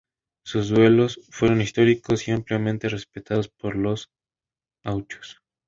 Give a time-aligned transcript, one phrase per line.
[0.43, 4.09] Sus duelos fueron históricos y ampliamente respetados por los
[4.83, 5.43] Gauchos.